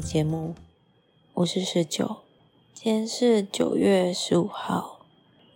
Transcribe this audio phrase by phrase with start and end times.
[0.00, 0.54] 节目，
[1.34, 2.16] 我是十九，
[2.72, 5.00] 今天是九月十五号，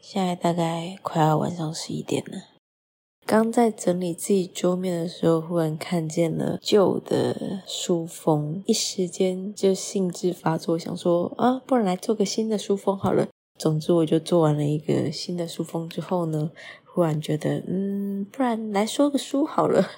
[0.00, 2.44] 现在大概快要晚上十一点了。
[3.24, 13.28] 刚在整理自己桌面的时候，忽然看见了旧的书封，一时间就兴致发作，想说啊，不然来做个新的书封好了。
[13.58, 16.50] 总之，我就做完了一个新的书封之后呢，
[16.84, 19.90] 忽然觉得，嗯，不然来说个书好了。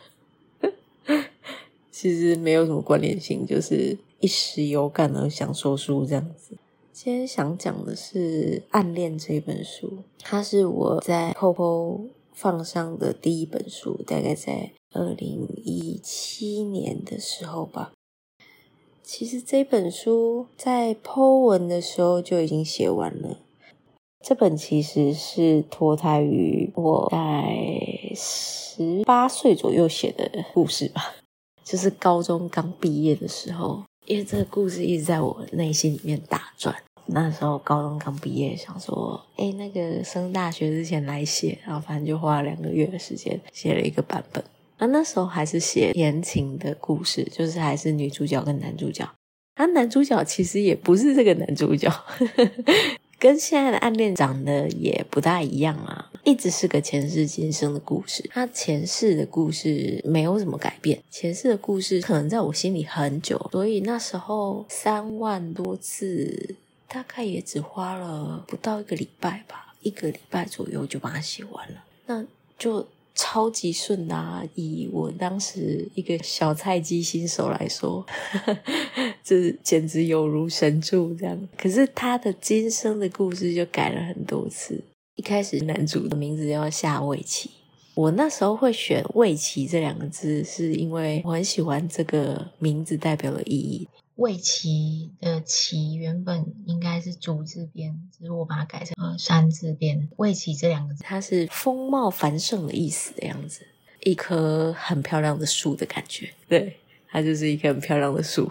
[2.01, 6.57] 其实没有什么关联性，就是一时有感而想说书这样子。
[6.93, 12.03] 今天想讲的是《暗恋》这本书，它是我在 POPO
[12.33, 17.91] 放上的第一本书，大概在二零一七年的时候吧。
[19.03, 23.41] 其实这本书在 Po 文的时候就已经写完了。
[24.25, 31.17] 这本其实是脱胎于我在十八岁左右写的故事吧。
[31.69, 36.75] 就是高中刚毕业的时候，因为这个故事一直在我内心里面打转。
[37.11, 44.43] 那时候高中刚毕业，想说，诶，那个升大学之前来写，然后反正就花了两个月的时间写了一个版本。
[44.79, 49.05] 那那时候还是写言情的故事，就是还是女主角跟男主角。
[49.57, 51.93] 啊，男主角其实也不是这个男主角。
[53.19, 58.23] 跟现在的暗恋长得也不大一样啊，一直是个前世今生的故事。
[58.31, 66.55] 他前世的故事没有什么改变，前世的故事可能在我心里很久，所以那时候三万多字，
[66.87, 71.83] 大概也只花了不到一个礼拜吧，一个礼拜左右就把它写完了。
[72.05, 72.23] 那
[72.59, 72.87] 就。
[73.21, 74.49] 超级顺的！
[74.55, 78.07] 以我当时一个小菜鸡新手来说，
[79.25, 81.49] 这简直有如神助这样。
[81.57, 84.81] 可是他的今生的故事就改了很多次。
[85.19, 87.51] 一开始男主的名字叫夏魏奇，
[87.95, 93.89] 我那时候会选魏奇这两个字，是因为我很喜欢这个名字代表的意义。
[94.15, 100.09] 魏奇的奇原本应该是竹字边，只是我把它改成呃山字边。
[100.19, 103.67] 魏奇这两个字，它是风貌繁盛的意思的样子，
[104.05, 106.33] 一棵很漂亮的树的感觉。
[106.49, 106.77] 对，
[107.11, 108.49] 它就是一棵很漂亮的树，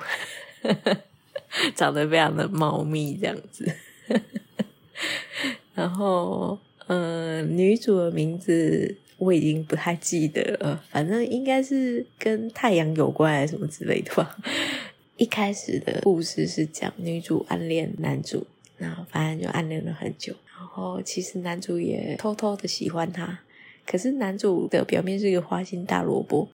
[1.73, 3.73] 长得非常的茂密这样子。
[5.77, 6.57] 然后，
[6.87, 14.35] 嗯、呃，女主的名字我已经不太记得了，反正应该是跟太阳有关还是什么之类的吧。
[15.17, 23.37] 一开始的故事是讲女主暗恋男主，然后反正就暗恋了很久，然后其实男主也偷偷的喜欢她，
[23.85, 26.49] 可是男主的表面是一个花心大萝卜，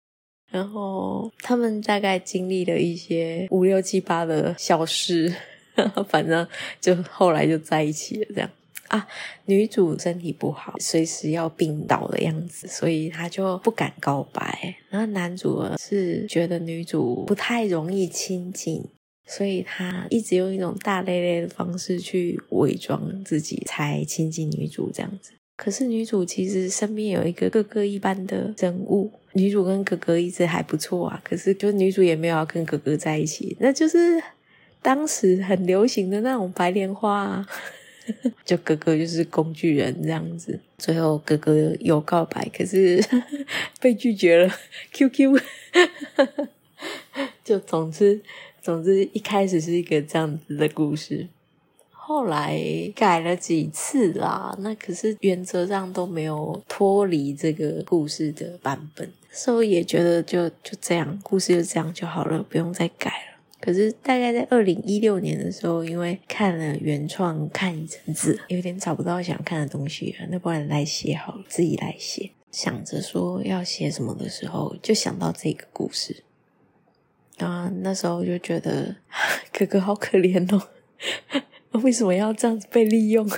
[0.50, 5.30] 然后他们大概经历了一些五六七八的小事，
[6.08, 6.48] 反正
[6.80, 8.50] 就后来就在一起了这样。
[8.90, 9.06] 啊，
[9.44, 14.74] 女主身体不好，随时要病倒的样子，所以他就不敢告白。
[14.88, 18.84] 然后男主是觉得女主不太容易亲近，
[19.28, 25.30] 所以他一直用一种大咧咧的方式去伪装自己，才亲近女主这样子。
[25.56, 31.20] 可是女主其实身边有一个哥哥一般的人物，女主跟哥哥一直还不错啊。
[31.22, 34.20] 可是就女主也没有要跟哥哥在一起，那就是
[34.82, 37.46] 当时很流行的那种白莲花啊。
[38.44, 43.02] 就哥哥就是工具人这样子，最后哥哥有告白，可是
[43.80, 44.52] 被拒绝了。
[44.92, 45.40] QQ，
[47.44, 48.20] 就总之
[48.62, 51.28] 总之一开始是一个这样子的故事，
[51.90, 52.60] 后来
[52.94, 63.29] 改了几次啦，那可是原则上都没有脱离这个故事的版本，所以也觉得就就这样，故事就这样就好了，不用再改了。
[63.60, 72.30] 可是大概在二零一六年的时候，因为看了原创看一阵子，有点找不到想看的东西，那不然来写好了，自己来写。
[72.50, 76.24] 想着说要写什么的时候，就想到这个故事。
[77.36, 78.96] 啊，那时候就觉得
[79.52, 80.68] 哥哥好可怜哦，
[81.82, 83.28] 为什么要这样子被利用？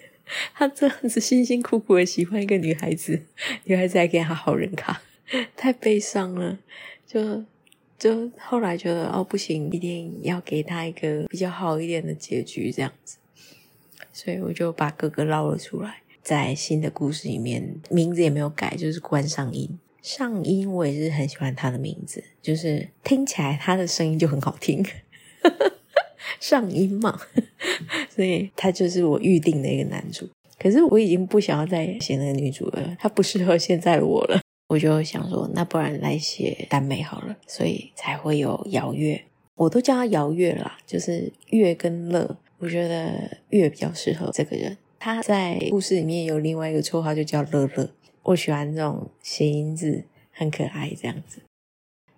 [0.54, 3.22] 他这样子辛辛苦苦的喜欢一个女孩子，
[3.64, 5.02] 女孩子还给他好人卡，
[5.54, 6.58] 太悲伤了，
[7.06, 7.44] 就。
[7.98, 13.16] 就后来觉得哦，不行，一定要给他一个比较好一点的结局，这样子，
[14.12, 19.78] 所以我就把哥哥捞了出来，在新的故事里面，名字也没有改，就是关上音。
[20.02, 24.84] 上音我也是很喜欢他的名字，就是听起来他的声音就很好听，
[26.38, 27.20] 上音嘛，
[28.14, 30.28] 所以他就是我预定的一个男主。
[30.58, 34.40] 可是我已经不想要再写那个女主了，她不适合现在的我了。
[34.68, 39.24] 我就想说，那不然来写耽美好了，所以才会有姚月，
[39.54, 44.76] 我都叫他姚月啦，就是月跟乐，我觉得月比较适合这个人。
[44.98, 47.90] 他在故事里面有另外一个绰号，就叫乐乐。
[48.24, 51.42] 我喜欢这种谐音字，很可爱这样子。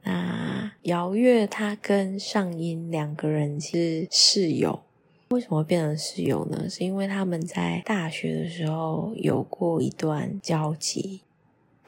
[0.05, 4.81] 那姚月他跟上音两个人是室友，
[5.29, 6.67] 为什么会变成室友呢？
[6.71, 11.21] 是因为他们在大学的时候有过一段交集。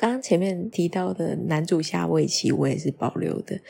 [0.00, 3.60] 刚刚前面提到的男主夏魏齐，我也是保留的。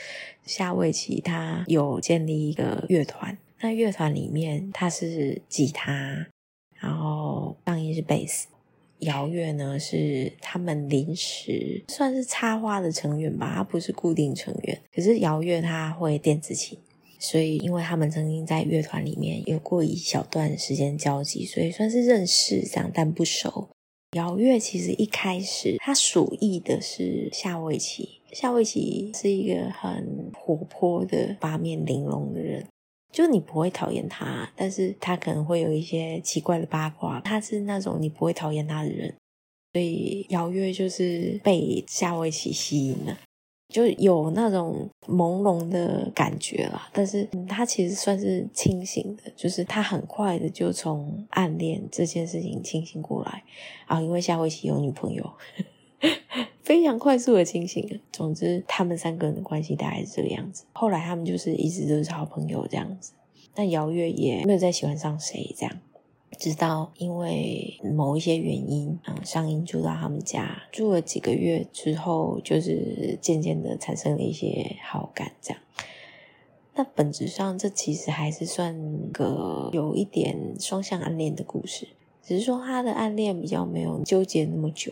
[0.45, 6.29] 夏魏齐他有建立一个乐团，那乐团里面他是吉他，
[6.81, 8.47] 然后上音是贝斯，
[9.01, 14.81] 姚月呢是他们临时算是插花的成员吧，他不是固定成员。
[14.95, 16.79] 可是姚月他会电子琴，
[17.19, 23.71] 所以因为他们曾经在乐团里面有过一小段时间交集，所以算是认识这样，但不熟。
[24.17, 32.67] 姚月其实一开始他属意的是夏威奇，夏威奇是一个很活泼的、八面玲珑的人，
[33.13, 39.15] 就你不会讨厌他，但是他可能会有一些奇怪的八卦，他是那种你不会讨厌他的人，
[39.73, 43.17] 所以姚月就是被夏威奇吸引了。
[43.71, 53.45] 就有那种朦胧的感觉啦，但是他其实算是清醒的，就是他很快的就从暗恋这件事情清醒过来
[53.87, 55.33] 啊，因为夏魏齐有女朋友，
[56.63, 58.01] 非常快速的清醒。
[58.13, 60.65] 总之，他们三个人的关系大概是这个样子。
[60.73, 63.13] 后来他们就是一直都是好朋友这样子，
[63.55, 65.81] 但姚月也没有再喜欢上谁这样。
[66.39, 75.61] 直到因为某一些原因，嗯，上音住到他们家住了几个月之后，就是渐渐的产生了一些好感，这样。
[76.75, 78.75] 那本质上，这其实还是算
[79.13, 81.89] 个有一点双向暗恋的故事，
[82.23, 84.91] 只是说他的暗恋比较没有纠结那么久，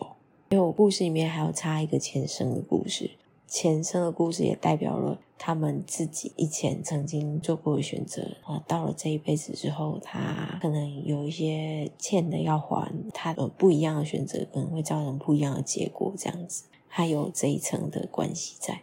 [0.50, 3.12] 因为我故事里面还要插一个前生的故事。
[3.48, 18.82] 前生的故事也代表了他们自己以前曾经做过的选择啊，到了这一辈子之后，他可能有一些欠的要还，他的不一样的选择可能会造成不一样的结果，这样子，还有这一层的关系在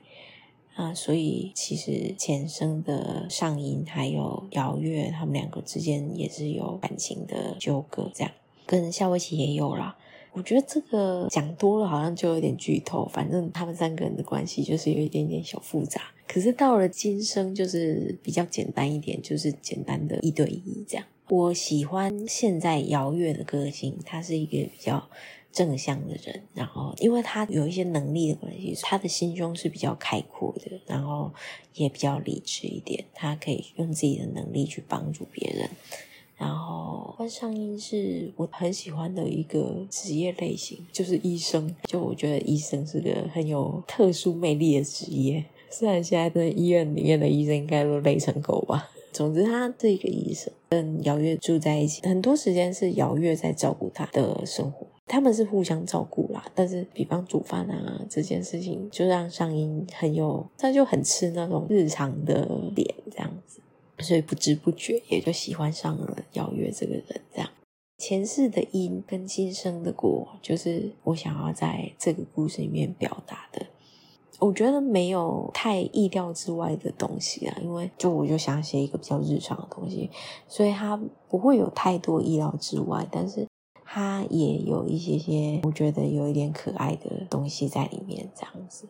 [0.73, 8.33] 啊，所以其实前生的上音还有姚月他们两个之间也是有感情的纠葛，这样
[8.65, 9.95] 跟夏魏齐也有啦。
[10.35, 16.01] 我觉得这个讲多了好像就有点剧透，反正他们三个人的关系就是有一点点小复杂。
[16.27, 21.05] 可是到了今生就是比较简单一点，就是简单的一对一这样。
[21.29, 25.09] 我喜欢现在姚月的个性，他是一个比较
[25.53, 31.31] 正向的人，然后因为他有一些能力的关系，他的心胸是比较开阔的，然后
[31.75, 35.69] 也比较理智一点，他可以用自己的能力去帮助别人。
[36.37, 41.73] 然后，关上音是我很喜欢的一个职业类型，就是医生。
[41.85, 45.43] 就我觉得医生是个很有特殊魅力的职业。
[45.69, 48.89] 虽然现在在医院里面的医生应该都累成狗吧。
[49.11, 56.45] 总之，他这个医生跟姚月住在一起，很多时间是姚月在照顾他的生活，他们是互相照顾啦。
[56.53, 62.45] 但是，比方煮饭啊这件事情，就让上音很有，他就很吃那种日常的
[62.75, 63.61] 脸这样子。
[63.99, 67.49] 所以不知不觉也就喜欢上了姚月这个人，这样
[67.97, 73.65] 前世的因跟今生的果，就是我想要在这个故事里面表达的。
[74.39, 80.11] 我觉得没有太意料之外的东西啊，因为就我就想写一个比较日常的东西，
[80.49, 80.99] 所以它
[81.29, 83.47] 不会有太多意料之外，但是
[83.85, 88.89] 它也有一些些我觉得有一点可爱的东西在里面，这样子。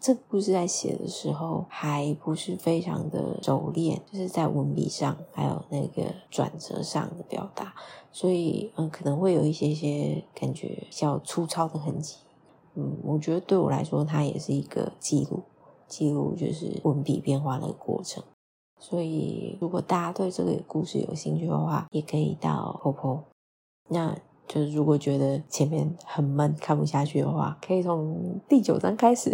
[0.00, 7.74] 这个故事在写的时候还不是非常的熟练，就是在文笔上还有那个转折上的表达，
[8.12, 12.16] 所以嗯，可能会有一些些感觉比较粗糙的痕迹。
[12.74, 15.42] 嗯，我觉得对我来说，它也是一个记录，
[15.86, 18.22] 记录就是文笔变化的过程。
[18.80, 23.20] 所以，如果大家对这个故事有兴趣的话，也可以到 POPO。
[23.88, 24.14] 那
[24.46, 29.32] 就是如果觉得前面很闷，看不下去的话，可以从第九章开始。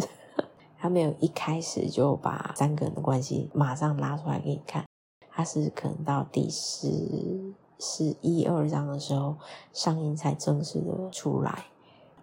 [0.80, 4.86] 他没有一开始就把三个人的关系马上拉出来给你看，
[5.30, 9.36] 他是可能到第十、十一二章的时候，
[9.74, 11.66] 上音才正式的出来。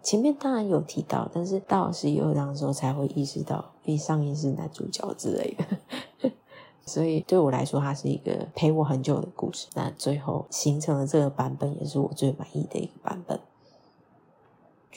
[0.02, 6.32] 前面当然有提到，但是到十一二章的时候才会意识到，诶，上音是男主角之类的。
[6.86, 9.68] 所以对我来说，它是一个陪我很久的故事。
[9.76, 13.40] 那最后形成了这个版本，也是我最满意的一个版本。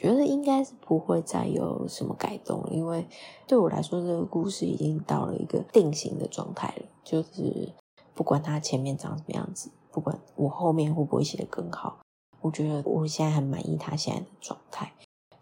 [0.00, 3.07] 觉得应该是不会再有什么改动，因为
[3.47, 6.87] 对我来说，这个故事已经到了一个定型的状态了。
[7.04, 7.75] 就是
[8.14, 11.99] 不管它前面长什么样子，不管我后面会不会写得更好，
[12.40, 14.90] 我觉得我现在很满意它现在的状态，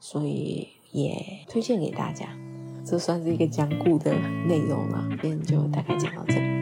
[0.00, 2.36] 所以也推荐给大家。
[2.84, 4.12] 这算是一个讲故的
[4.48, 6.57] 内容了，今天就大概讲到这里。